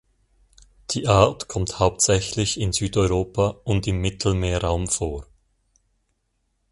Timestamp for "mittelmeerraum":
4.01-4.87